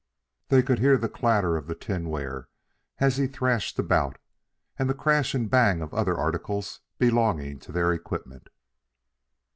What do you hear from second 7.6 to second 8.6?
their equipment.